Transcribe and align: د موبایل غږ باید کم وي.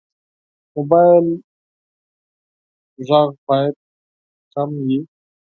د 0.03 0.03
موبایل 0.75 1.27
غږ 3.07 3.29
باید 3.47 3.75
کم 4.53 4.69
وي. 4.85 4.99